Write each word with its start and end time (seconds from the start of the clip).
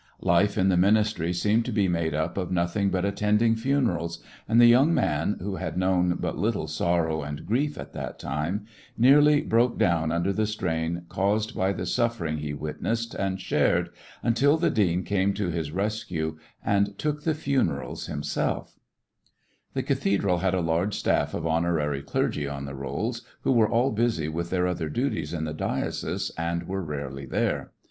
Life 0.23 0.57
in 0.57 0.69
the 0.69 0.77
ministry 0.77 1.31
seemed 1.31 1.63
to 1.65 1.71
be 1.71 1.87
made 1.87 2.15
up 2.15 2.35
of 2.35 2.49
nothing 2.51 2.89
but 2.89 3.05
attending 3.05 3.55
funerals, 3.55 4.17
and 4.47 4.59
the 4.59 4.65
young 4.65 4.95
man, 4.95 5.37
who 5.39 5.57
had 5.57 5.77
known 5.77 6.17
but 6.19 6.39
little 6.39 6.65
sorrow 6.65 7.21
and 7.21 7.45
grief 7.45 7.77
at 7.77 7.93
that 7.93 8.17
time, 8.17 8.65
nearly 8.97 9.41
broke 9.41 9.77
down 9.77 10.11
under 10.11 10.33
the 10.33 10.47
strain 10.47 11.03
caused 11.07 11.55
by 11.55 11.71
the 11.71 11.85
suffering 11.85 12.39
he 12.39 12.51
witnessed 12.51 13.13
and 13.13 13.39
shared, 13.39 13.89
until 14.23 14.57
the 14.57 14.71
dean 14.71 15.03
came 15.03 15.35
to 15.35 15.49
his 15.49 15.71
rescue 15.71 16.35
and 16.65 16.97
took 16.97 17.21
the 17.21 17.35
funerals 17.35 18.07
himself. 18.07 18.73
3 18.73 18.73
^ecoUections 18.73 18.73
of 18.73 18.73
a 18.73 18.81
I 18.81 18.81
was 18.87 19.33
the 19.35 19.41
whole 19.43 19.69
The 19.73 19.83
cathedral 19.83 20.37
had 20.39 20.53
a 20.55 20.61
large 20.61 20.95
staff 20.95 21.33
of 21.35 21.45
honorary 21.45 22.01
clergy 22.01 22.47
on 22.47 22.65
the 22.65 22.73
rolls, 22.73 23.21
who 23.41 23.51
were 23.51 23.69
all 23.69 23.91
busy 23.91 24.27
with 24.29 24.49
their 24.49 24.65
other 24.65 24.89
duties 24.89 25.31
in 25.31 25.43
the 25.43 25.53
diocese 25.53 26.31
and 26.39 26.63
were 26.67 26.81
rarely 26.81 27.27
there. 27.27 27.71